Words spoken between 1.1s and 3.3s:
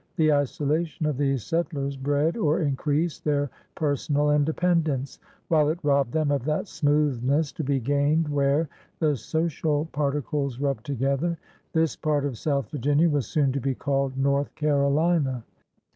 these settlers bred or increased